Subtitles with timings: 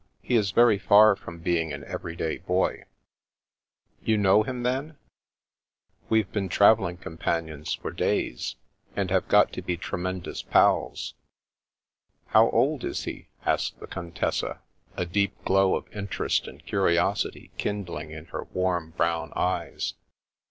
[0.23, 2.85] He is very far from being an every day boy.""
[4.03, 4.97] You know him, then?""
[6.09, 8.55] We've been travelling companions for days,
[8.95, 11.13] and have got to be tremendous pals."
[12.29, 14.61] "How old is he?" asked the Contessa,
[14.97, 19.93] a deep glow of interest and curiosity kindling in her warm brown eyes.